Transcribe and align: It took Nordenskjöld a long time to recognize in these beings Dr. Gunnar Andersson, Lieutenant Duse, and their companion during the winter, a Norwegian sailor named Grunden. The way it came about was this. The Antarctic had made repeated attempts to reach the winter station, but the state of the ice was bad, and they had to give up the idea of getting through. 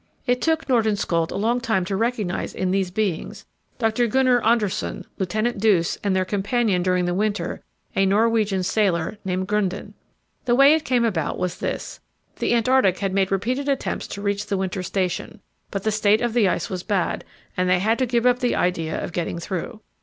It 0.25 0.41
took 0.41 0.65
Nordenskjöld 0.67 1.29
a 1.29 1.35
long 1.35 1.59
time 1.61 1.85
to 1.85 1.95
recognize 1.95 2.55
in 2.55 2.71
these 2.71 2.89
beings 2.89 3.45
Dr. 3.77 4.07
Gunnar 4.07 4.43
Andersson, 4.43 5.05
Lieutenant 5.19 5.59
Duse, 5.59 5.99
and 6.03 6.15
their 6.15 6.25
companion 6.25 6.81
during 6.81 7.05
the 7.05 7.13
winter, 7.13 7.61
a 7.95 8.07
Norwegian 8.07 8.63
sailor 8.63 9.19
named 9.23 9.47
Grunden. 9.47 9.93
The 10.45 10.55
way 10.55 10.73
it 10.73 10.85
came 10.85 11.05
about 11.05 11.37
was 11.37 11.59
this. 11.59 11.99
The 12.37 12.55
Antarctic 12.55 12.97
had 12.97 13.13
made 13.13 13.31
repeated 13.31 13.69
attempts 13.69 14.07
to 14.07 14.23
reach 14.23 14.47
the 14.47 14.57
winter 14.57 14.81
station, 14.81 15.39
but 15.69 15.83
the 15.83 15.91
state 15.91 16.21
of 16.21 16.33
the 16.33 16.47
ice 16.47 16.67
was 16.67 16.81
bad, 16.81 17.23
and 17.55 17.69
they 17.69 17.77
had 17.77 17.99
to 17.99 18.07
give 18.07 18.25
up 18.25 18.39
the 18.39 18.55
idea 18.55 18.99
of 19.03 19.13
getting 19.13 19.37
through. 19.37 19.81